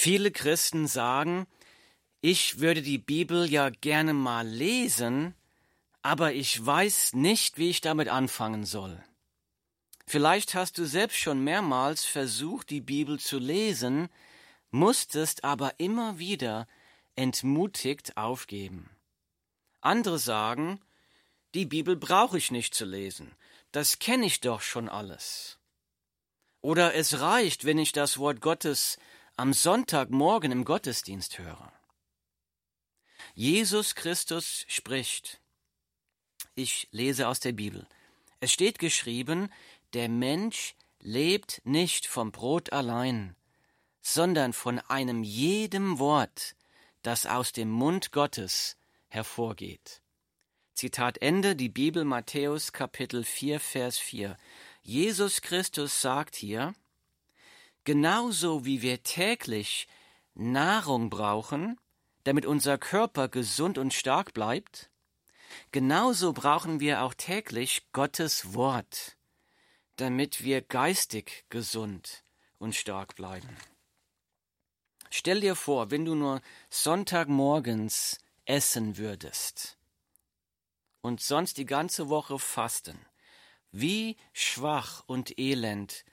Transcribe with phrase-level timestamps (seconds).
[0.00, 1.48] Viele Christen sagen,
[2.20, 5.34] ich würde die Bibel ja gerne mal lesen,
[6.02, 9.02] aber ich weiß nicht, wie ich damit anfangen soll.
[10.06, 14.08] Vielleicht hast du selbst schon mehrmals versucht, die Bibel zu lesen,
[14.70, 16.68] musstest aber immer wieder
[17.16, 18.90] entmutigt aufgeben.
[19.80, 20.80] Andere sagen,
[21.54, 23.34] die Bibel brauche ich nicht zu lesen,
[23.72, 25.58] das kenne ich doch schon alles.
[26.60, 28.96] Oder es reicht, wenn ich das Wort Gottes
[29.38, 31.72] am Sonntagmorgen im Gottesdienst höre.
[33.34, 35.40] Jesus Christus spricht.
[36.56, 37.86] Ich lese aus der Bibel.
[38.40, 39.48] Es steht geschrieben,
[39.92, 43.36] der Mensch lebt nicht vom Brot allein,
[44.02, 46.56] sondern von einem jedem Wort,
[47.02, 50.02] das aus dem Mund Gottes hervorgeht.
[50.74, 54.36] Zitat Ende, die Bibel Matthäus Kapitel 4, Vers 4.
[54.82, 56.74] Jesus Christus sagt hier,
[57.88, 59.88] genauso wie wir täglich
[60.34, 61.80] Nahrung brauchen,
[62.22, 64.90] damit unser Körper gesund und stark bleibt,
[65.72, 69.16] genauso brauchen wir auch täglich Gottes Wort,
[69.96, 72.24] damit wir geistig gesund
[72.58, 73.56] und stark bleiben.
[75.08, 79.78] Stell dir vor, wenn du nur Sonntagmorgens essen würdest
[81.00, 82.98] und sonst die ganze Woche fasten,
[83.72, 86.04] wie schwach und elend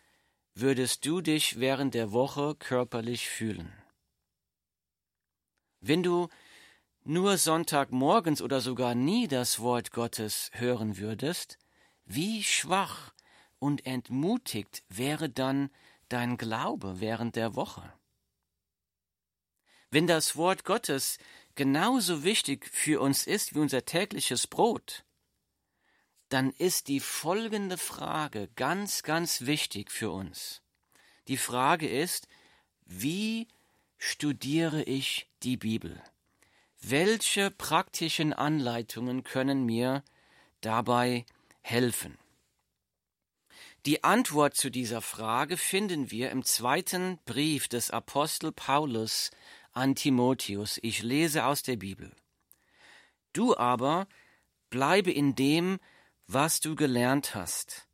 [0.56, 3.73] würdest du dich während der Woche körperlich fühlen?
[5.81, 6.30] Wenn du
[7.03, 11.59] nur Sonntagmorgens oder sogar nie das Wort Gottes hören würdest,
[12.06, 13.14] wie schwach
[13.59, 15.70] und entmutigt wäre dann
[16.09, 17.94] dein Glaube während der Woche?
[19.92, 21.19] Wenn das Wort Gottes
[21.53, 25.06] genauso wichtig für uns ist wie unser tägliches Brot,
[26.30, 30.62] dann ist die folgende Frage ganz, ganz wichtig für uns.
[31.28, 32.28] Die Frage ist,
[32.86, 33.48] wie
[33.98, 36.02] studiere ich die Bibel?
[36.81, 40.03] Welche praktischen Anleitungen können mir
[40.62, 41.26] dabei
[41.62, 42.18] helfen?
[43.86, 49.30] Die Antwort zu dieser Frage finden wir im zweiten Brief des Apostel Paulus
[49.74, 52.12] an Timotheus, ich lese aus der Bibel.
[53.34, 54.07] Du aber
[54.69, 55.80] bleibe in dem,
[56.28, 57.88] was du gelernt hast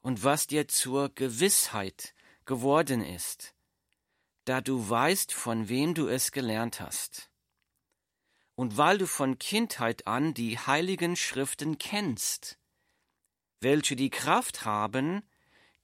[0.00, 2.14] und was dir zur Gewissheit
[2.46, 3.54] geworden ist,
[4.44, 7.30] da du weißt, von wem du es gelernt hast.
[8.54, 12.58] Und weil du von Kindheit an die heiligen Schriften kennst,
[13.60, 15.22] welche die Kraft haben,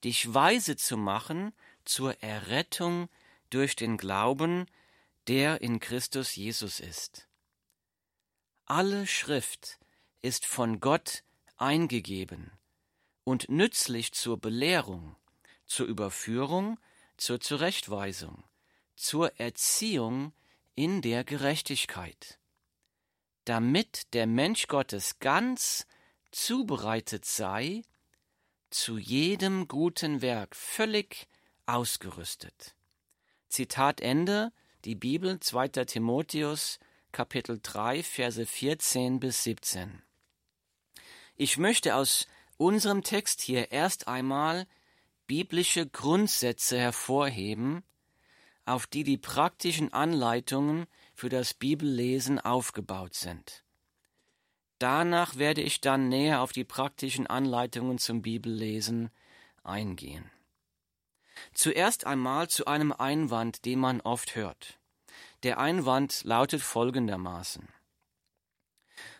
[0.03, 1.53] dich weise zu machen
[1.85, 3.09] zur Errettung
[3.49, 4.65] durch den Glauben,
[5.27, 7.27] der in Christus Jesus ist.
[8.65, 9.79] Alle Schrift
[10.21, 11.23] ist von Gott
[11.57, 12.51] eingegeben
[13.23, 15.15] und nützlich zur Belehrung,
[15.65, 16.79] zur Überführung,
[17.17, 18.43] zur Zurechtweisung,
[18.95, 20.33] zur Erziehung
[20.75, 22.39] in der Gerechtigkeit,
[23.45, 25.87] damit der Mensch Gottes ganz
[26.31, 27.83] zubereitet sei,
[28.69, 31.27] zu jedem guten Werk völlig
[31.65, 32.75] ausgerüstet.
[33.47, 34.51] Zitat Ende
[34.83, 35.69] die Bibel 2.
[35.85, 36.79] Timotheus
[37.11, 40.04] Kapitel 3 Verse 14 bis 17.
[41.37, 44.67] Ich möchte aus unserem Text hier erst einmal
[45.27, 47.83] biblische Grundsätze hervorheben,
[48.65, 53.63] auf die die praktischen Anleitungen für das Bibellesen aufgebaut sind.
[54.79, 59.09] Danach werde ich dann näher auf die praktischen Anleitungen zum Bibellesen
[59.63, 60.29] eingehen.
[61.53, 64.79] Zuerst einmal zu einem Einwand, den man oft hört.
[65.43, 67.67] Der Einwand lautet folgendermaßen.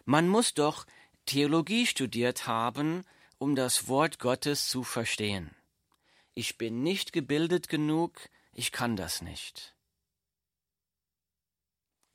[0.06, 0.86] Man muss doch
[1.26, 3.04] Theologie studiert haben,
[3.38, 5.56] um das Wort Gottes zu verstehen.
[6.34, 9.76] Ich bin nicht gebildet genug, ich kann das nicht.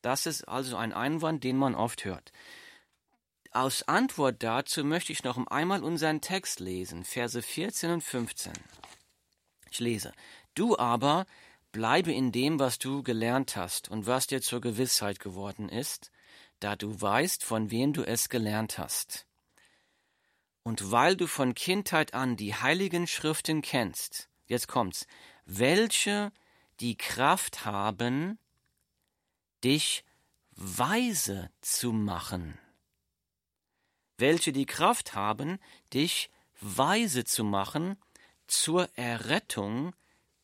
[0.02, 2.32] Das ist also ein Einwand, den man oft hört.
[3.52, 8.52] Aus Antwort dazu möchte ich noch einmal unseren Text lesen, Verse 14 und 15.
[9.70, 10.12] Ich lese.
[10.54, 11.26] Du aber
[11.72, 16.10] bleibe in dem, was du gelernt hast und was dir zur Gewissheit geworden ist,
[16.60, 19.26] da du weißt, von wem du es gelernt hast.
[20.62, 25.06] Und weil du von Kindheit an die heiligen Schriften kennst, jetzt kommt's,
[25.46, 26.32] welche
[26.80, 28.38] die Kraft haben,
[29.64, 30.04] dich
[30.52, 32.58] weise zu machen.
[34.18, 35.58] Welche die Kraft haben,
[35.94, 36.30] dich
[36.60, 37.96] weise zu machen,
[38.46, 39.94] zur Errettung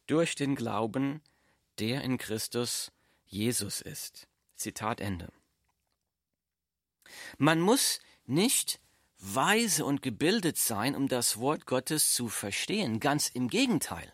[0.07, 1.23] durch den Glauben,
[1.79, 2.93] der in Christus
[3.27, 4.29] Jesus ist.
[4.55, 5.31] Zitat Ende.
[7.39, 8.81] Man muss nicht
[9.19, 13.01] weise und gebildet sein, um das Wort Gottes zu verstehen.
[13.01, 14.13] Ganz im Gegenteil.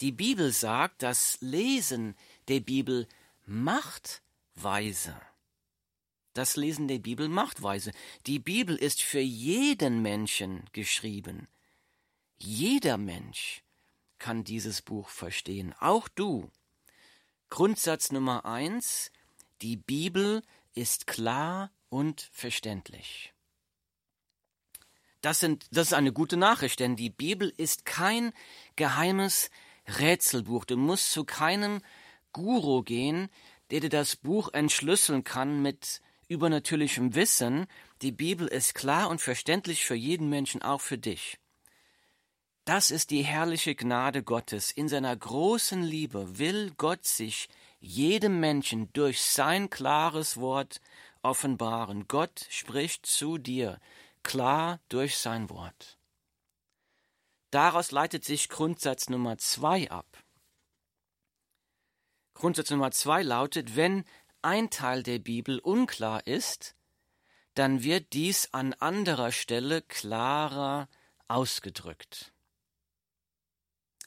[0.00, 2.14] Die Bibel sagt, das Lesen
[2.48, 3.08] der Bibel
[3.46, 4.22] macht
[4.54, 5.20] weise.
[6.34, 7.92] Das Lesen der Bibel macht weise.
[8.26, 11.48] Die Bibel ist für jeden Menschen geschrieben.
[12.36, 13.64] Jeder Mensch
[14.18, 16.50] kann dieses Buch verstehen, auch du.
[17.50, 19.10] Grundsatz Nummer eins,
[19.62, 20.42] die Bibel
[20.78, 23.34] ist klar und verständlich.
[25.20, 28.32] Das, sind, das ist eine gute Nachricht, denn die Bibel ist kein
[28.76, 29.50] geheimes
[29.98, 30.64] Rätselbuch.
[30.64, 31.80] Du musst zu keinem
[32.32, 33.28] Guru gehen,
[33.70, 37.66] der dir das Buch entschlüsseln kann mit übernatürlichem Wissen.
[38.00, 41.38] Die Bibel ist klar und verständlich für jeden Menschen, auch für dich.
[42.64, 44.70] Das ist die herrliche Gnade Gottes.
[44.70, 47.48] In seiner großen Liebe will Gott sich
[47.80, 50.80] jedem Menschen durch sein klares Wort
[51.22, 52.08] offenbaren.
[52.08, 53.80] Gott spricht zu dir
[54.22, 55.98] klar durch sein Wort.
[57.50, 60.22] Daraus leitet sich Grundsatz Nummer zwei ab.
[62.34, 64.04] Grundsatz Nummer zwei lautet, wenn
[64.42, 66.76] ein Teil der Bibel unklar ist,
[67.54, 70.88] dann wird dies an anderer Stelle klarer
[71.26, 72.32] ausgedrückt.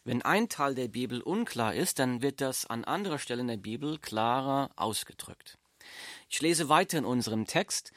[0.03, 3.57] Wenn ein Teil der Bibel unklar ist, dann wird das an anderer Stelle in der
[3.57, 5.59] Bibel klarer ausgedrückt.
[6.29, 7.91] Ich lese weiter in unserem Text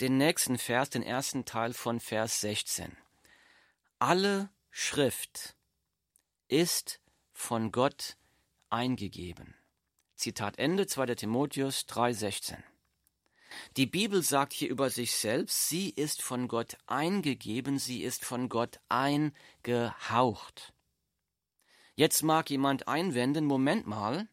[0.00, 2.96] den nächsten Vers, den ersten Teil von Vers 16.
[3.98, 5.54] Alle Schrift
[6.48, 7.00] ist
[7.32, 8.16] von Gott
[8.70, 9.54] eingegeben.
[10.16, 11.14] Zitat Ende 2.
[11.14, 12.56] Timotheus 3,16.
[13.76, 18.48] Die Bibel sagt hier über sich selbst, sie ist von Gott eingegeben, sie ist von
[18.48, 20.72] Gott eingehaucht.
[21.94, 24.28] Jetzt mag jemand einwenden, Moment mal,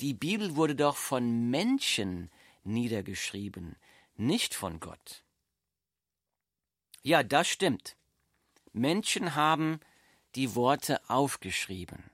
[0.00, 2.30] die Bibel wurde doch von Menschen
[2.62, 3.76] niedergeschrieben,
[4.16, 5.24] nicht von Gott.
[7.02, 7.96] Ja, das stimmt.
[8.72, 9.80] Menschen haben
[10.34, 12.10] die Worte aufgeschrieben.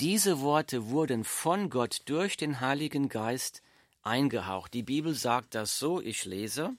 [0.00, 3.62] Diese Worte wurden von Gott durch den Heiligen Geist
[4.02, 4.74] eingehaucht.
[4.74, 6.76] Die Bibel sagt das so, ich lese.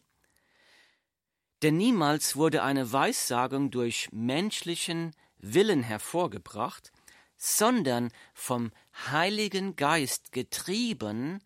[1.61, 6.91] Denn niemals wurde eine Weissagung durch menschlichen Willen hervorgebracht,
[7.37, 8.71] sondern vom
[9.11, 11.43] Heiligen Geist getrieben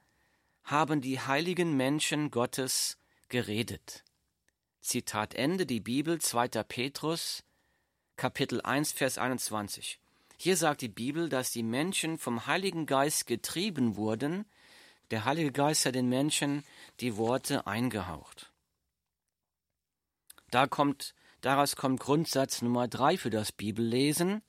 [0.64, 2.98] haben die heiligen Menschen Gottes
[3.30, 4.04] geredet.
[4.80, 6.64] Zitat Ende, die Bibel, 2.
[6.64, 7.44] Petrus,
[8.16, 10.00] Kapitel 1, Vers 21.
[10.38, 14.46] Hier sagt die Bibel, dass die Menschen vom Heiligen Geist getrieben wurden.
[15.12, 16.64] Der Heilige Geist hat den Menschen
[17.00, 18.52] die Worte eingehaucht.
[20.50, 24.44] Da kommt Daraus kommt Grundsatz Nummer drei für das Bibellesen.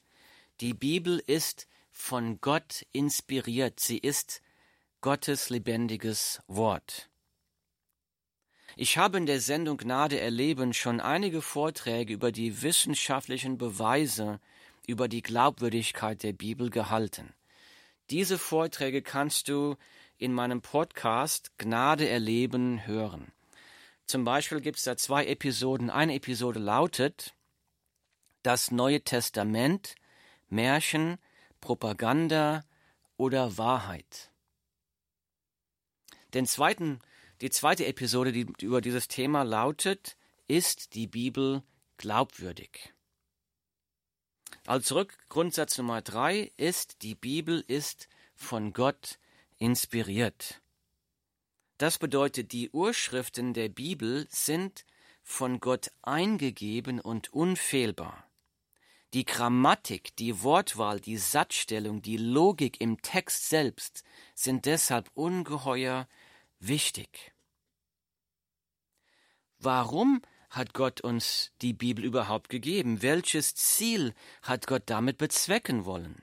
[0.61, 3.81] Die Bibel ist von Gott inspiriert.
[3.81, 4.43] Sie ist
[5.01, 7.09] Gottes lebendiges Wort.
[8.77, 14.41] Ich habe in der Sendung Gnade erleben schon einige Vorträge über die wissenschaftlichen Beweise
[14.87, 17.35] über die Glaubwürdigkeit der Bibel gehalten.
[18.11, 19.77] Diese Vorträge kannst du
[20.19, 23.33] in meinem Podcast Gnade erleben hören.
[24.07, 25.91] Zum Beispiel gibt es da zwei Episoden.
[25.91, 27.35] Eine Episode lautet
[28.43, 29.95] Das Neue Testament,
[30.49, 31.19] Märchen,
[31.61, 32.65] Propaganda
[33.17, 34.31] oder Wahrheit.
[36.35, 37.01] Den zweiten,
[37.41, 40.17] die zweite Episode, die über dieses Thema lautet,
[40.49, 41.63] ist die Bibel
[41.99, 42.93] glaubwürdig?
[44.67, 49.19] Also zurück, Grundsatz Nummer drei ist, die Bibel ist von Gott
[49.59, 50.62] inspiriert.
[51.79, 54.85] Das bedeutet, die Urschriften der Bibel sind
[55.23, 58.29] von Gott eingegeben und unfehlbar.
[59.15, 66.09] Die Grammatik, die Wortwahl, die Satzstellung, die Logik im Text selbst sind deshalb ungeheuer
[66.61, 67.35] wichtig.
[69.59, 73.03] Warum hat Gott uns die Bibel überhaupt gegeben?
[73.03, 76.23] Welches Ziel hat Gott damit bezwecken wollen?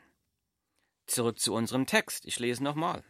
[1.06, 2.25] Zurück zu unserem Text.
[2.25, 3.03] Ich lese nochmal.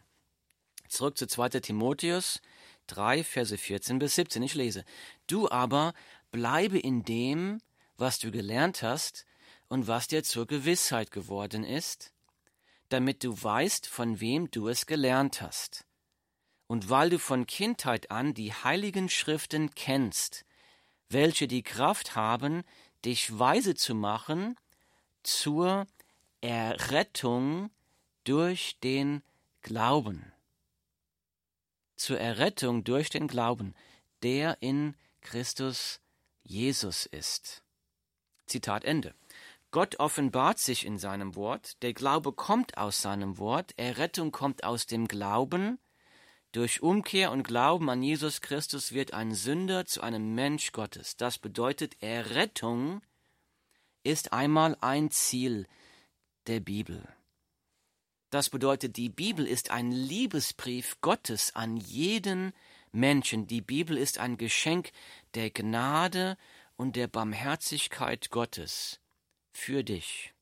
[0.90, 1.50] Zurück zu 2.
[1.62, 2.42] Timotheus
[2.88, 4.42] 3, Verse 14 bis 17.
[4.42, 4.84] Ich lese.
[5.28, 5.94] Du aber
[6.32, 7.62] bleibe in dem,
[7.98, 9.26] was du gelernt hast
[9.68, 12.12] und was dir zur Gewissheit geworden ist,
[12.90, 15.86] damit du weißt, von wem du es gelernt hast.
[16.66, 20.44] Und weil du von Kindheit an die heiligen Schriften kennst,
[21.08, 22.64] welche die Kraft haben,
[23.06, 24.56] dich weise zu machen
[25.22, 25.86] zur
[26.42, 27.70] Errettung
[28.24, 29.24] durch den
[29.62, 30.32] Glauben
[32.00, 33.76] zur Errettung durch den Glauben,
[34.24, 36.00] der in Christus
[36.44, 37.64] Jesus ist.
[38.48, 39.14] Zitat Ende.
[39.72, 44.88] Gott offenbart sich in seinem Wort, der Glaube kommt aus seinem Wort, Errettung kommt aus
[44.88, 45.78] dem Glauben,
[46.52, 51.16] durch Umkehr und Glauben an Jesus Christus wird ein Sünder zu einem Mensch Gottes.
[51.16, 53.02] Das bedeutet, Errettung
[54.02, 55.68] ist einmal ein Ziel
[56.48, 57.08] der Bibel.
[58.30, 62.54] Das bedeutet, die Bibel ist ein Liebesbrief Gottes an jeden
[62.92, 63.48] Menschen.
[63.48, 64.92] Die Bibel ist ein Geschenk
[65.34, 66.38] der Gnade
[66.76, 69.00] und der Barmherzigkeit Gottes
[69.52, 70.34] für dich.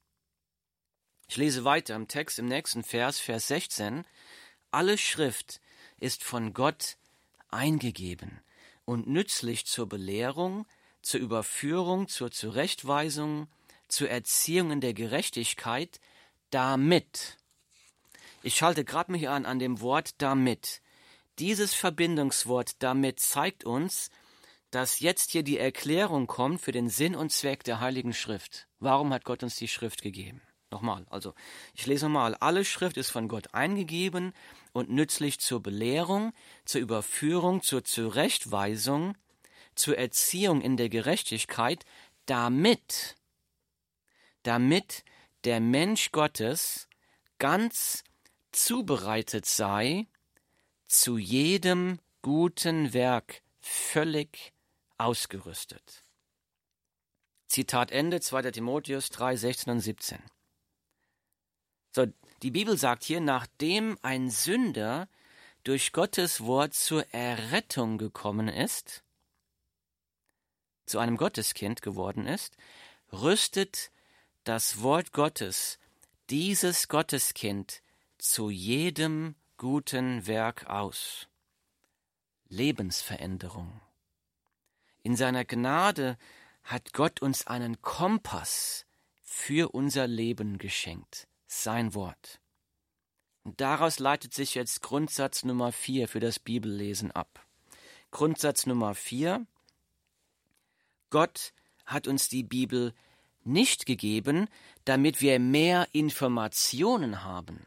[1.29, 4.05] Ich lese weiter im Text im nächsten Vers, Vers 16.
[4.71, 5.61] Alle Schrift
[5.97, 6.97] ist von Gott
[7.49, 8.41] eingegeben
[8.85, 10.65] und nützlich zur Belehrung,
[11.01, 13.47] zur Überführung, zur Zurechtweisung,
[13.87, 16.01] zur Erziehung in der Gerechtigkeit,
[16.49, 17.37] damit.
[18.47, 20.81] Ich schalte gerade mich an an dem Wort damit.
[21.37, 24.09] Dieses Verbindungswort damit zeigt uns,
[24.71, 28.69] dass jetzt hier die Erklärung kommt für den Sinn und Zweck der Heiligen Schrift.
[28.79, 30.41] Warum hat Gott uns die Schrift gegeben?
[30.71, 31.33] Nochmal, also
[31.73, 34.31] ich lese nochmal, alle Schrift ist von Gott eingegeben
[34.71, 36.31] und nützlich zur Belehrung,
[36.63, 39.17] zur Überführung, zur Zurechtweisung,
[39.75, 41.83] zur Erziehung in der Gerechtigkeit,
[42.27, 43.17] damit,
[44.43, 45.03] damit
[45.43, 46.87] der Mensch Gottes
[47.39, 48.05] ganz
[48.51, 50.07] zubereitet sei,
[50.87, 54.53] zu jedem guten Werk völlig
[54.97, 56.03] ausgerüstet.
[57.47, 58.51] Zitat Ende 2.
[58.51, 60.19] Timotheus 3, 16 und 17.
[61.91, 62.05] So,
[62.43, 65.07] die Bibel sagt hier, nachdem ein Sünder
[65.63, 69.03] durch Gottes Wort zur Errettung gekommen ist,
[70.85, 72.55] zu einem Gotteskind geworden ist,
[73.11, 73.91] rüstet
[74.43, 75.79] das Wort Gottes
[76.29, 77.81] dieses Gotteskind
[78.17, 81.27] zu jedem guten Werk aus.
[82.49, 83.79] Lebensveränderung.
[85.03, 86.17] In seiner Gnade
[86.63, 88.85] hat Gott uns einen Kompass
[89.23, 92.39] für unser Leben geschenkt, sein Wort.
[93.43, 97.45] Und daraus leitet sich jetzt Grundsatz Nummer vier für das Bibellesen ab.
[98.11, 99.45] Grundsatz Nummer vier
[101.09, 101.53] Gott
[101.85, 102.93] hat uns die Bibel
[103.43, 104.47] nicht gegeben,
[104.85, 107.66] damit wir mehr Informationen haben.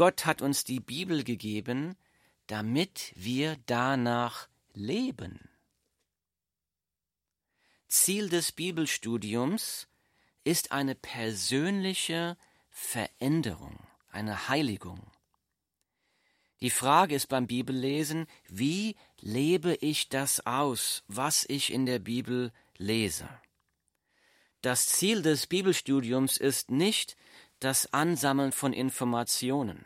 [0.00, 1.94] Gott hat uns die Bibel gegeben,
[2.46, 5.50] damit wir danach leben.
[7.86, 9.88] Ziel des Bibelstudiums
[10.42, 12.38] ist eine persönliche
[12.70, 13.78] Veränderung,
[14.10, 15.02] eine Heiligung.
[16.62, 22.54] Die Frage ist beim Bibellesen, wie lebe ich das aus, was ich in der Bibel
[22.78, 23.28] lese?
[24.62, 27.18] Das Ziel des Bibelstudiums ist nicht
[27.58, 29.84] das Ansammeln von Informationen.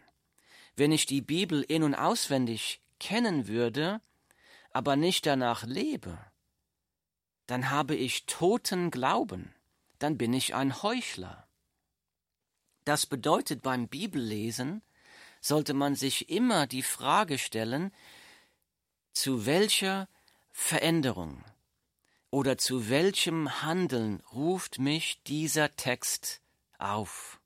[0.76, 4.00] Wenn ich die Bibel in und auswendig kennen würde,
[4.70, 6.18] aber nicht danach lebe,
[7.46, 9.54] dann habe ich toten Glauben,
[9.98, 11.46] dann bin ich ein Heuchler.
[12.84, 14.82] Das bedeutet beim Bibellesen
[15.40, 17.92] sollte man sich immer die Frage stellen,
[19.12, 20.08] zu welcher
[20.50, 21.44] Veränderung
[22.30, 26.40] oder zu welchem Handeln ruft mich dieser Text
[26.78, 27.40] auf?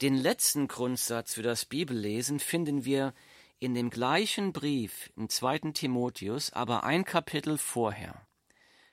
[0.00, 3.14] Den letzten Grundsatz für das Bibellesen finden wir
[3.60, 8.26] in dem gleichen Brief im zweiten Timotheus, aber ein Kapitel vorher.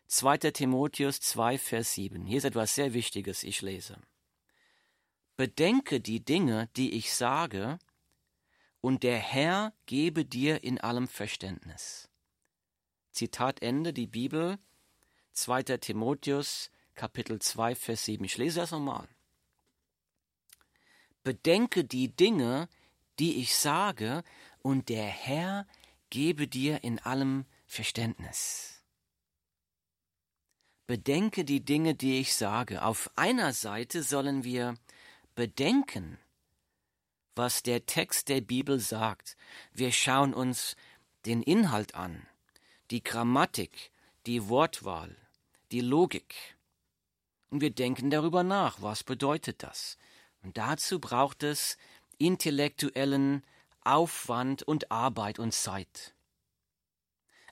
[0.08, 0.38] 2.
[0.52, 2.26] Timotheus 2, Vers 7.
[2.26, 3.98] Hier ist etwas sehr Wichtiges, ich lese.
[5.38, 7.80] Bedenke die Dinge, die ich sage,
[8.82, 12.10] und der Herr gebe dir in allem Verständnis.
[13.12, 14.60] Zitat Ende, die Bibel,
[15.34, 15.64] 2.
[15.78, 18.24] Timotheus, Kapitel 2, Vers 7.
[18.26, 19.08] Ich lese das nochmal.
[21.24, 22.68] Bedenke die Dinge,
[23.20, 24.24] die ich sage,
[24.62, 25.68] und der Herr
[26.10, 28.84] gebe dir in allem Verständnis.
[30.88, 32.84] Bedenke die Dinge, die ich sage.
[32.84, 34.76] Auf einer Seite sollen wir
[35.36, 36.20] bedenken,
[37.36, 39.38] was der Text der Bibel sagt.
[39.72, 40.76] Wir schauen uns
[41.26, 42.28] den Inhalt an,
[42.90, 43.92] die Grammatik,
[44.26, 45.16] die Wortwahl,
[45.72, 46.36] die Logik.
[47.50, 49.98] Und wir denken darüber nach, was bedeutet das?
[50.44, 51.78] Und dazu braucht es
[52.18, 53.44] intellektuellen
[53.84, 56.14] Aufwand und Arbeit und Zeit.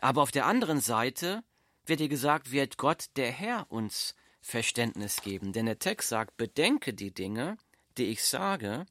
[0.01, 1.43] Aber auf der anderen Seite
[1.85, 5.53] wird dir gesagt, wird Gott der Herr uns Verständnis geben.
[5.53, 7.57] Denn der Text sagt, bedenke die Dinge,
[7.97, 8.85] die ich sage,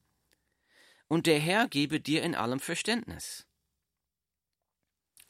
[1.09, 3.47] und der Herr gebe dir in allem Verständnis.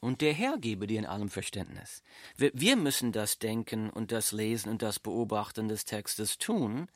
[0.01, 2.03] Und der Herr gebe dir in allem Verständnis.
[2.35, 6.89] Wir, müssen das Denken und das Lesen und das Beobachten des Textes tun,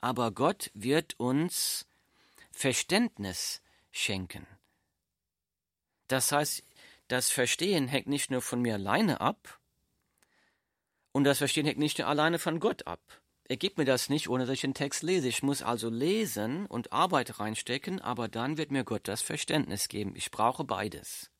[0.00, 1.86] aber Gott wird uns
[2.50, 4.46] Verständnis schenken.
[6.08, 6.62] Das heißt,
[7.08, 9.60] das Verstehen hängt nicht nur von mir alleine ab,
[11.12, 13.00] und das Verstehen hängt nicht nur alleine von Gott ab.
[13.44, 15.26] Er gibt mir das nicht, ohne dass ich den Text lese.
[15.26, 20.14] Ich muss also lesen und Arbeit reinstecken, aber dann wird mir Gott das Verständnis geben.
[20.14, 21.30] Ich brauche beides.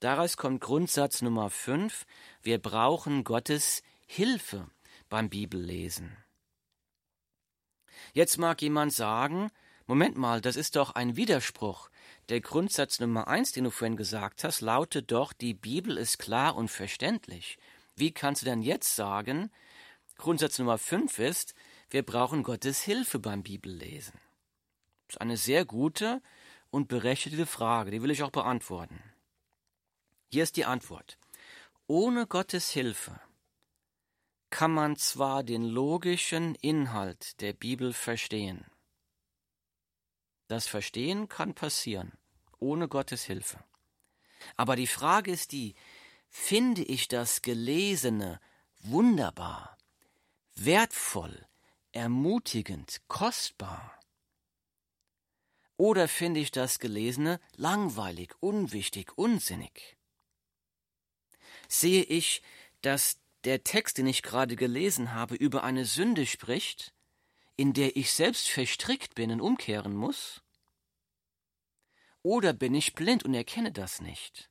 [0.00, 2.06] Daraus kommt Grundsatz Nummer 5.
[2.40, 4.70] Wir brauchen Gottes Hilfe
[5.10, 6.16] beim Bibellesen.
[8.12, 9.50] Jetzt mag jemand sagen,
[9.86, 11.88] Moment mal, das ist doch ein Widerspruch.
[12.28, 16.56] Der Grundsatz Nummer eins, den du vorhin gesagt hast, lautet doch, die Bibel ist klar
[16.56, 17.58] und verständlich.
[17.96, 19.50] Wie kannst du denn jetzt sagen,
[20.18, 21.54] Grundsatz Nummer fünf ist,
[21.90, 24.20] wir brauchen Gottes Hilfe beim Bibellesen?
[25.06, 26.20] Das ist eine sehr gute
[26.70, 29.02] und berechtigte Frage, die will ich auch beantworten.
[30.30, 31.16] Hier ist die Antwort.
[31.86, 33.18] Ohne Gottes Hilfe
[34.50, 38.64] kann man zwar den logischen Inhalt der Bibel verstehen.
[40.48, 42.12] Das Verstehen kann passieren,
[42.58, 43.62] ohne Gottes Hilfe.
[44.56, 45.74] Aber die Frage ist die,
[46.28, 48.40] finde ich das Gelesene
[48.80, 49.76] wunderbar,
[50.54, 51.46] wertvoll,
[51.92, 53.98] ermutigend, kostbar?
[55.76, 59.96] Oder finde ich das Gelesene langweilig, unwichtig, unsinnig?
[61.68, 62.42] Sehe ich,
[62.80, 66.92] dass der Text, den ich gerade gelesen habe, über eine Sünde spricht,
[67.56, 70.42] in der ich selbst verstrickt bin und umkehren muss?
[72.22, 74.50] Oder bin ich blind und erkenne das nicht?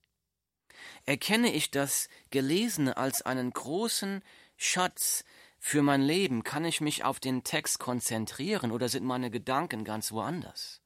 [1.06, 4.24] Erkenne ich das Gelesene als einen großen
[4.56, 5.24] Schatz
[5.60, 6.42] für mein Leben?
[6.42, 10.82] Kann ich mich auf den Text konzentrieren oder sind meine Gedanken ganz woanders?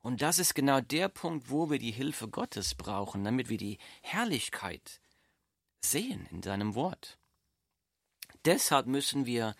[0.00, 3.78] Und das ist genau der Punkt, wo wir die Hilfe Gottes brauchen, damit wir die
[4.00, 5.01] Herrlichkeit
[5.84, 7.18] sehen in seinem Wort.
[8.44, 9.54] Deshalb müssen wir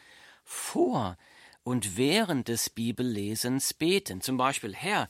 [0.44, 1.16] vor
[1.62, 4.20] und während des Bibellesens beten.
[4.20, 5.08] Zum Beispiel, Herr,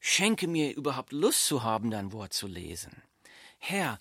[0.00, 3.02] schenke mir überhaupt Lust zu haben, dein Wort zu lesen.
[3.58, 3.98] Herr,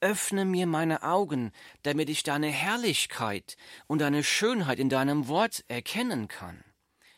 [0.00, 6.28] öffne mir meine Augen, damit ich deine Herrlichkeit und deine Schönheit in deinem Wort erkennen
[6.28, 6.64] kann.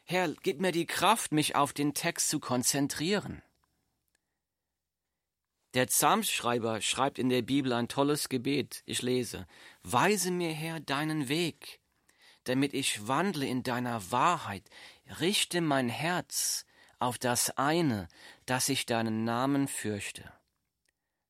[0.04, 3.42] Herr, gib mir die Kraft, mich auf den Text zu konzentrieren.
[5.74, 8.82] Der Psalmschreiber schreibt in der Bibel ein tolles Gebet.
[8.86, 9.46] Ich lese:
[9.82, 11.80] Weise mir, Herr, deinen Weg,
[12.44, 14.68] damit ich wandle in deiner Wahrheit.
[15.20, 16.64] Richte mein Herz
[16.98, 18.08] auf das eine,
[18.46, 20.32] dass ich deinen Namen fürchte.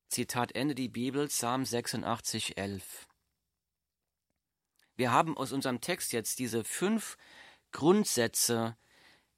[0.08, 3.06] Zitat Ende die Bibel, Psalm 86, 11.
[4.96, 7.18] Wir haben aus unserem Text jetzt diese fünf
[7.72, 8.76] Grundsätze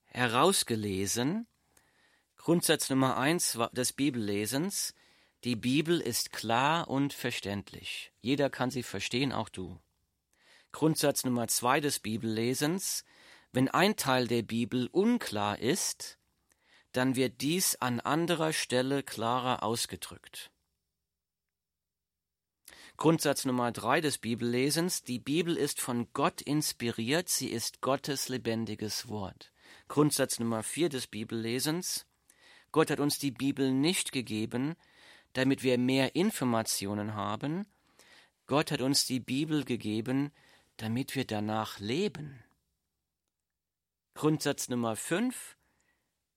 [0.05, 1.47] herausgelesen.
[2.37, 4.95] Grundsatz Nummer eins des Bibellesens.
[5.45, 8.13] Die Bibel ist klar und verständlich.
[8.21, 9.81] Jeder kann sie verstehen, auch du.
[10.71, 13.05] Grundsatz Nummer zwei des Bibellesens.
[13.51, 16.19] Wenn ein Teil der Bibel unklar ist,
[16.93, 20.51] dann wird dies an anderer Stelle klarer ausgedrückt.
[22.99, 25.05] Grundsatz Nummer drei des Bibellesens.
[25.05, 29.53] Die Bibel ist von Gott inspiriert, sie ist Gottes lebendiges Wort.
[29.89, 32.07] Grundsatz Nummer vier des Bibellesens.
[32.73, 34.77] Gott hat uns die Bibel nicht gegeben,
[35.33, 37.67] damit wir mehr Informationen haben.
[38.47, 40.33] Gott hat uns die Bibel gegeben,
[40.77, 42.43] damit wir danach leben.
[44.15, 45.57] Grundsatz Nummer fünf.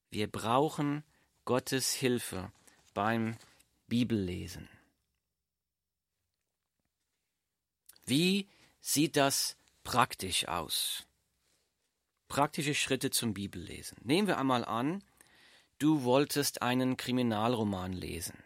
[0.10, 1.04] Wir brauchen
[1.46, 2.52] Gottes Hilfe
[2.94, 3.38] beim
[3.88, 4.70] Bibellesen.
[8.06, 8.48] Wie
[8.80, 11.06] sieht das praktisch aus?
[12.28, 13.98] Praktische Schritte zum Bibellesen.
[14.04, 15.04] Nehmen wir einmal an,
[15.80, 18.38] du wolltest einen Kriminalroman lesen.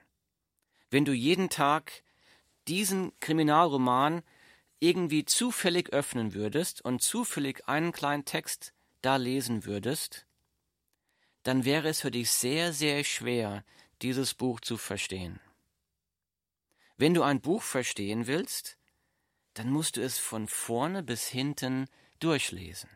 [0.89, 2.03] Wenn du jeden Tag
[2.67, 4.23] diesen Kriminalroman
[4.79, 10.25] irgendwie zufällig öffnen würdest und zufällig einen kleinen Text da lesen würdest,
[11.43, 13.63] dann wäre es für dich sehr, sehr schwer,
[14.01, 15.39] dieses Buch zu verstehen.
[16.97, 18.77] Wenn du ein Buch verstehen willst,
[19.53, 21.87] dann musst du es von vorne bis hinten
[22.19, 22.89] durchlesen.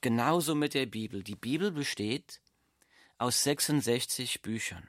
[0.00, 1.22] Genauso mit der Bibel.
[1.22, 2.40] Die Bibel besteht
[3.18, 4.88] aus 66 Büchern.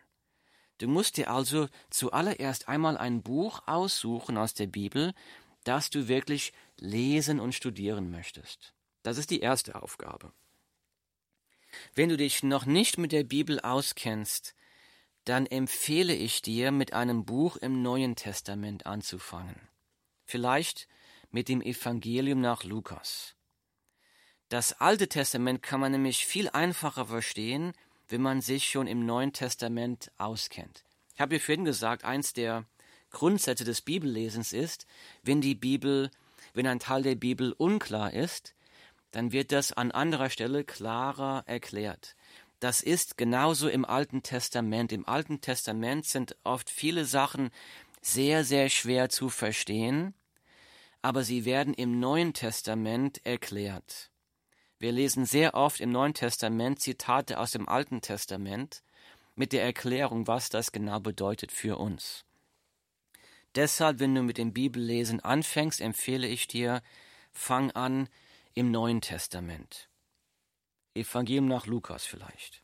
[0.77, 5.13] Du musst dir also zuallererst einmal ein Buch aussuchen aus der Bibel,
[5.63, 8.73] das du wirklich lesen und studieren möchtest.
[9.03, 10.33] Das ist die erste Aufgabe.
[11.93, 14.55] Wenn du dich noch nicht mit der Bibel auskennst,
[15.25, 19.67] dann empfehle ich dir, mit einem Buch im Neuen Testament anzufangen.
[20.23, 20.87] Vielleicht
[21.31, 23.35] mit dem Evangelium nach Lukas.
[24.49, 27.73] Das Alte Testament kann man nämlich viel einfacher verstehen,
[28.09, 30.83] wenn man sich schon im Neuen Testament auskennt.
[31.13, 32.65] Ich habe dir vorhin gesagt, eins der
[33.11, 34.85] Grundsätze des Bibellesens ist,
[35.23, 36.11] wenn die Bibel,
[36.53, 38.53] wenn ein Teil der Bibel unklar ist,
[39.11, 42.15] dann wird das an anderer Stelle klarer erklärt.
[42.59, 44.91] Das ist genauso im Alten Testament.
[44.91, 47.51] Im Alten Testament sind oft viele Sachen
[48.01, 50.13] sehr, sehr schwer zu verstehen,
[51.01, 54.11] aber sie werden im Neuen Testament erklärt.
[54.77, 58.83] Wir lesen sehr oft im Neuen Testament Zitate aus dem Alten Testament
[59.35, 62.25] mit der Erklärung, was das genau bedeutet für uns.
[63.55, 66.81] Deshalb, wenn du mit dem Bibellesen anfängst, empfehle ich dir,
[67.31, 68.09] fang an
[68.53, 69.89] im Neuen Testament.
[70.93, 72.63] Evangelium nach Lukas vielleicht.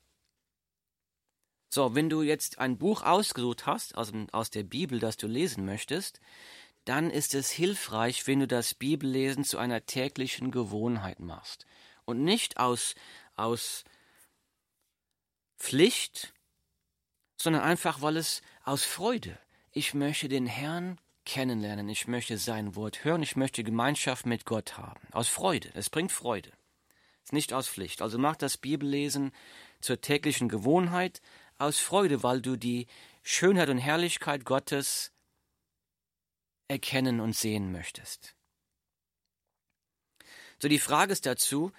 [1.70, 5.66] So, wenn du jetzt ein Buch ausgesucht hast aus, aus der Bibel, das du lesen
[5.66, 6.20] möchtest,
[6.84, 11.66] dann ist es hilfreich, wenn du das Bibellesen zu einer täglichen Gewohnheit machst.
[12.12, 12.96] Und nicht aus,
[13.36, 13.84] aus
[15.58, 16.34] Pflicht,
[17.38, 19.38] sondern einfach, weil es aus Freude.
[19.72, 24.78] Ich möchte den Herrn kennenlernen, ich möchte sein Wort hören, ich möchte Gemeinschaft mit Gott
[24.78, 25.02] haben.
[25.12, 25.72] Aus Freude.
[25.74, 26.50] Es bringt Freude.
[27.24, 28.02] Es ist nicht aus Pflicht.
[28.02, 29.32] Also mach das Bibellesen
[29.80, 31.22] zur täglichen Gewohnheit
[31.58, 32.88] aus Freude, weil du die
[33.24, 35.12] Schönheit und Herrlichkeit Gottes
[36.68, 38.36] erkennen und sehen möchtest.
[40.60, 41.72] So die Frage ist dazu,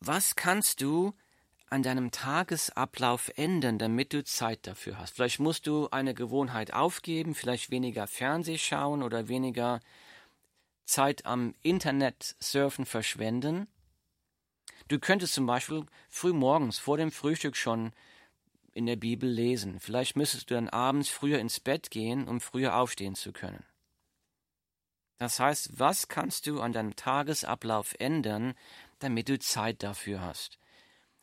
[0.00, 1.14] was kannst du
[1.68, 5.16] an deinem Tagesablauf ändern, damit du Zeit dafür hast?
[5.16, 9.80] Vielleicht musst du eine Gewohnheit aufgeben, vielleicht weniger Fernseh schauen oder weniger
[10.84, 13.66] Zeit am Internet surfen verschwenden.
[14.88, 17.92] Du könntest zum Beispiel früh morgens vor dem Frühstück schon
[18.72, 19.80] in der Bibel lesen.
[19.80, 23.64] Vielleicht müsstest du dann abends früher ins Bett gehen, um früher aufstehen zu können.
[25.18, 28.54] Das heißt, was kannst du an deinem Tagesablauf ändern,
[28.98, 30.58] damit du Zeit dafür hast?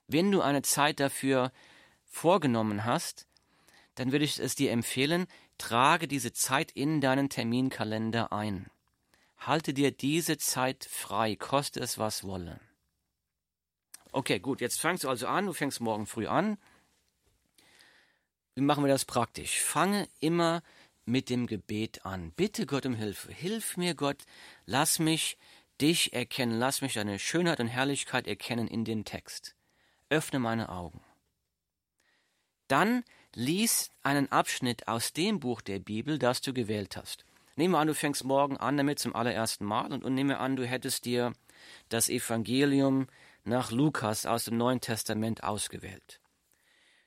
[0.07, 1.51] Wenn du eine Zeit dafür
[2.05, 3.27] vorgenommen hast,
[3.95, 8.69] dann würde ich es dir empfehlen, trage diese Zeit in deinen Terminkalender ein.
[9.38, 12.59] Halte dir diese Zeit frei, koste es was wolle.
[14.12, 16.57] Okay, gut, jetzt fängst du also an, du fängst morgen früh an.
[18.55, 19.59] Wie machen wir das praktisch?
[19.62, 20.62] Fange immer
[21.05, 22.31] mit dem Gebet an.
[22.31, 23.31] Bitte Gott um Hilfe.
[23.31, 24.23] Hilf mir, Gott.
[24.65, 25.38] Lass mich
[25.84, 26.58] dich erkennen.
[26.58, 29.54] Lass mich deine Schönheit und Herrlichkeit erkennen in dem Text.
[30.10, 31.02] Öffne meine Augen.
[32.69, 33.04] Dann
[33.36, 37.26] lies einen Abschnitt aus dem Buch der Bibel, das du gewählt hast.
[37.58, 40.56] Nehmen wir an, du fängst morgen an damit zum allerersten Mal und, und nehme an,
[40.56, 41.34] du hättest dir
[41.89, 43.08] das Evangelium
[43.43, 46.22] nach Lukas aus dem Neuen Testament ausgewählt.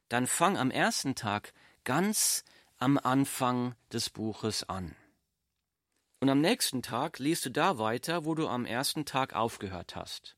[0.08, 2.44] Dann fang am ersten Tag ganz
[2.78, 4.94] am Anfang des Buches an.
[6.26, 10.34] Und am nächsten Tag liest du da weiter, wo du am ersten Tag aufgehört hast.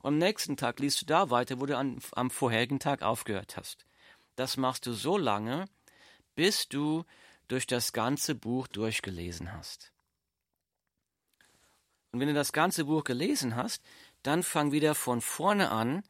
[0.00, 3.56] Und am nächsten Tag liest du da weiter, wo du an, am vorherigen Tag aufgehört
[3.56, 3.86] hast.
[4.34, 5.66] Das machst du so lange,
[6.34, 7.04] bis du
[7.46, 9.92] durch das ganze Buch durchgelesen hast.
[12.10, 13.84] Und wenn du das ganze Buch gelesen hast,
[14.24, 16.02] dann fang wieder von vorne an,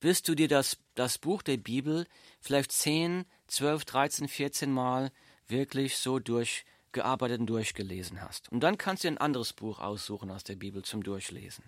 [0.00, 2.06] bis du dir das, das Buch der Bibel
[2.42, 5.10] vielleicht 10, 12, 13, 14 Mal
[5.46, 8.50] wirklich so durchgearbeitet und durchgelesen hast.
[8.50, 11.64] Und dann kannst du ein anderes Buch aussuchen aus der Bibel zum Durchlesen.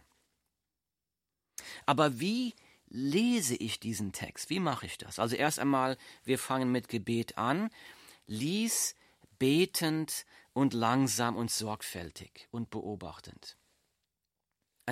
[1.87, 2.54] Aber wie
[2.88, 4.50] lese ich diesen Text?
[4.50, 5.18] Wie mache ich das?
[5.18, 7.70] Also erst einmal, wir fangen mit Gebet an.
[8.26, 8.94] Lies
[9.38, 13.56] betend und langsam und sorgfältig und beobachtend.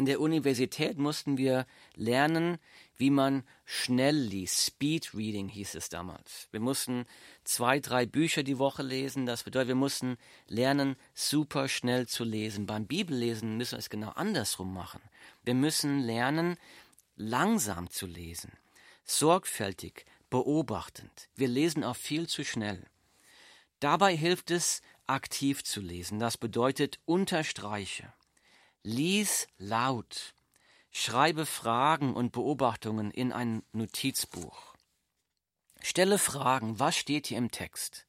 [0.01, 2.57] An der Universität mussten wir lernen,
[2.97, 4.65] wie man schnell liest.
[4.65, 6.49] Speed Reading hieß es damals.
[6.53, 7.05] Wir mussten
[7.45, 9.27] zwei, drei Bücher die Woche lesen.
[9.27, 12.65] Das bedeutet, wir mussten lernen, super schnell zu lesen.
[12.65, 15.03] Beim Bibellesen müssen wir es genau andersrum machen.
[15.45, 16.57] Wir müssen lernen,
[17.17, 18.53] langsam zu lesen.
[19.05, 21.29] Sorgfältig, beobachtend.
[21.37, 22.87] Wir lesen auch viel zu schnell.
[23.81, 26.19] Dabei hilft es, aktiv zu lesen.
[26.19, 28.15] Das bedeutet, unterstreiche
[28.83, 30.35] Lies laut.
[30.91, 34.75] Schreibe Fragen und Beobachtungen in ein Notizbuch.
[35.83, 38.07] Stelle Fragen, was steht hier im Text?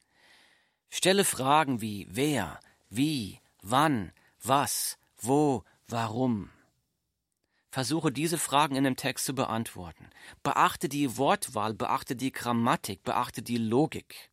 [0.89, 6.49] Stelle Fragen wie wer, wie, wann, was, wo, warum.
[7.69, 10.10] Versuche diese Fragen in dem Text zu beantworten.
[10.41, 14.31] Beachte die Wortwahl, beachte die Grammatik, beachte die Logik.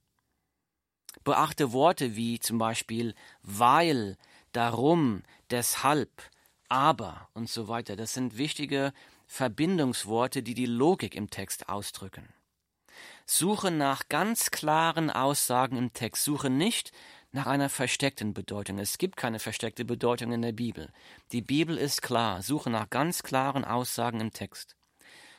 [1.25, 4.17] Beachte Worte wie zum Beispiel weil,
[4.53, 6.23] darum, deshalb,
[6.69, 7.97] aber und so weiter.
[7.97, 8.93] Das sind wichtige
[9.27, 12.33] Verbindungsworte, die die Logik im Text ausdrücken.
[13.27, 16.25] Suche nach ganz klaren Aussagen im Text.
[16.25, 16.93] Suche nicht
[17.31, 18.79] nach einer versteckten Bedeutung.
[18.79, 20.91] Es gibt keine versteckte Bedeutung in der Bibel.
[21.33, 22.43] Die Bibel ist klar.
[22.43, 24.77] Suche nach ganz klaren Aussagen im Text.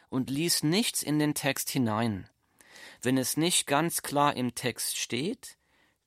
[0.10, 2.30] Und lies nichts in den Text hinein.
[3.02, 5.58] Wenn es nicht ganz klar im Text steht,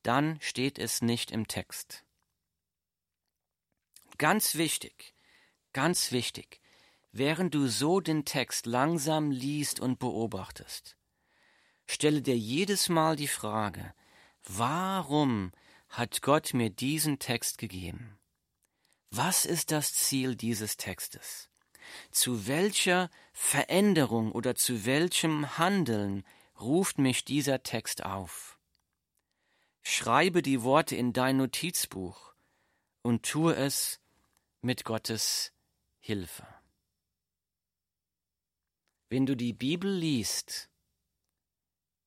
[0.03, 2.05] dann steht es nicht im Text.
[4.19, 5.15] Ganz wichtig,
[5.73, 6.61] ganz wichtig,
[7.13, 10.97] während du so den Text langsam liest und beobachtest,
[11.87, 13.95] stelle dir jedes Mal die Frage,
[14.45, 15.53] warum
[15.89, 18.19] hat Gott mir diesen Text gegeben?
[19.11, 21.51] Was ist das Ziel dieses Textes?
[22.11, 26.25] Zu welcher Veränderung oder zu welchem Handeln
[26.59, 28.59] ruft mich dieser Text auf?
[29.83, 32.35] Schreibe die Worte in dein Notizbuch
[33.03, 34.01] und tue es
[34.63, 35.53] mit Gottes
[35.99, 36.47] Hilfe.
[39.09, 40.71] Wenn du die Bibel liest,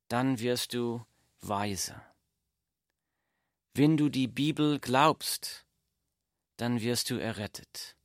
[0.08, 1.06] dann wirst du
[1.42, 2.02] weise.
[3.74, 5.66] Wenn du die Bibel glaubst,
[6.56, 7.98] dann wirst du errettet.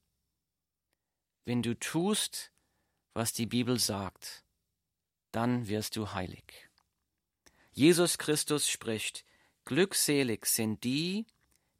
[1.44, 2.52] Wenn du tust,
[3.14, 4.44] was die Bibel sagt,
[5.30, 6.68] dann wirst du heilig.
[7.70, 9.24] Jesus Christus spricht,
[9.64, 11.26] Glückselig sind die,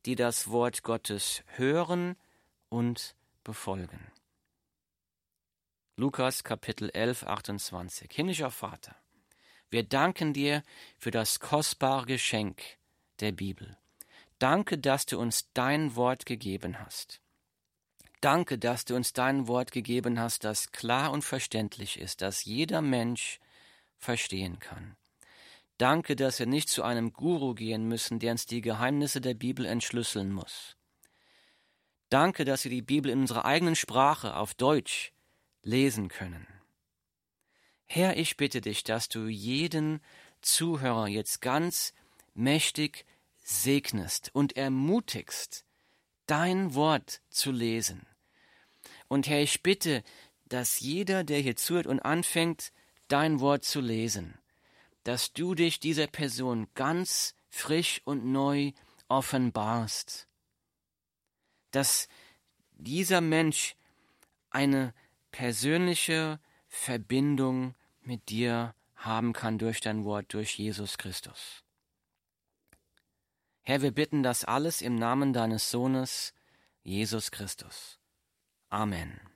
[0.06, 2.16] die das Wort Gottes hören
[2.70, 4.10] und befolgen.
[5.96, 8.10] Lukas Kapitel 11, 28.
[8.10, 8.96] Himmlischer Vater,
[9.68, 10.62] wir danken dir
[10.96, 12.62] für das kostbare Geschenk
[13.20, 13.76] der Bibel.
[14.38, 17.20] Danke, dass du uns dein Wort gegeben hast.
[18.22, 22.80] Danke, dass du uns dein Wort gegeben hast, das klar und verständlich ist, das jeder
[22.80, 23.40] Mensch
[23.98, 24.96] verstehen kann.
[25.78, 29.64] Danke, dass wir nicht zu einem Guru gehen müssen, der uns die Geheimnisse der Bibel
[29.64, 30.76] entschlüsseln muss.
[32.10, 35.12] Danke, dass wir die Bibel in unserer eigenen Sprache auf Deutsch
[35.62, 36.46] lesen können.
[37.86, 40.00] Herr, ich bitte dich, dass du jeden
[40.42, 41.94] Zuhörer jetzt ganz
[42.34, 43.06] mächtig
[43.42, 45.64] segnest und ermutigst,
[46.26, 48.06] dein Wort zu lesen.
[49.08, 50.02] Und Herr, ich bitte,
[50.46, 52.72] dass jeder, der hier zuhört und anfängt,
[53.06, 54.38] dein Wort zu lesen,
[55.04, 58.72] dass du dich dieser Person ganz frisch und neu
[59.08, 60.28] offenbarst,
[61.70, 62.08] dass
[62.72, 63.76] dieser Mensch
[64.50, 64.94] eine
[65.30, 71.64] persönliche Verbindung mit dir haben kann durch dein Wort, durch Jesus Christus.
[73.62, 76.34] Herr, wir bitten das alles im Namen deines Sohnes,
[76.82, 77.98] Jesus Christus.
[78.68, 79.29] Amen.